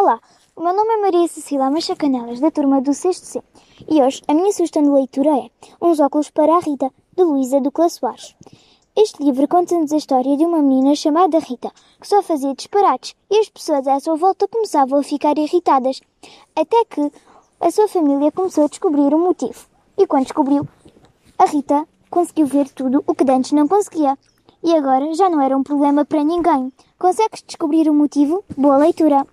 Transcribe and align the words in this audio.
Olá, 0.00 0.20
o 0.54 0.62
meu 0.62 0.72
nome 0.72 0.94
é 0.94 0.96
Maria 0.98 1.26
Cecília 1.26 1.68
Machacanelas, 1.68 2.38
da 2.38 2.52
turma 2.52 2.80
do 2.80 2.94
6 2.94 3.16
C. 3.16 3.42
E 3.90 4.00
hoje 4.00 4.22
a 4.28 4.32
minha 4.32 4.52
sugestão 4.52 4.80
de 4.80 4.90
leitura 4.90 5.36
é 5.36 5.50
Uns 5.82 5.98
óculos 5.98 6.30
para 6.30 6.54
a 6.54 6.60
Rita, 6.60 6.88
de 7.16 7.24
Luísa 7.24 7.60
Ducla 7.60 7.88
Soares. 7.88 8.36
Este 8.96 9.20
livro 9.24 9.48
conta-nos 9.48 9.92
a 9.92 9.96
história 9.96 10.36
de 10.36 10.44
uma 10.44 10.62
menina 10.62 10.94
chamada 10.94 11.40
Rita, 11.40 11.72
que 12.00 12.06
só 12.06 12.22
fazia 12.22 12.54
disparates 12.54 13.16
e 13.28 13.40
as 13.40 13.48
pessoas 13.48 13.88
à 13.88 13.98
sua 13.98 14.14
volta 14.14 14.46
começavam 14.46 15.00
a 15.00 15.02
ficar 15.02 15.36
irritadas, 15.36 16.00
até 16.54 16.84
que 16.84 17.10
a 17.58 17.68
sua 17.72 17.88
família 17.88 18.30
começou 18.30 18.66
a 18.66 18.68
descobrir 18.68 19.12
o 19.12 19.18
motivo. 19.18 19.66
E 19.98 20.06
quando 20.06 20.26
descobriu, 20.26 20.68
a 21.36 21.44
Rita 21.46 21.88
conseguiu 22.08 22.46
ver 22.46 22.68
tudo 22.68 23.02
o 23.04 23.14
que 23.16 23.28
antes 23.28 23.50
não 23.50 23.66
conseguia. 23.66 24.16
E 24.62 24.76
agora 24.76 25.12
já 25.14 25.28
não 25.28 25.42
era 25.42 25.56
um 25.56 25.64
problema 25.64 26.04
para 26.04 26.22
ninguém. 26.22 26.72
Consegues 26.96 27.42
descobrir 27.44 27.90
o 27.90 27.94
motivo? 27.94 28.44
Boa 28.56 28.76
leitura! 28.76 29.26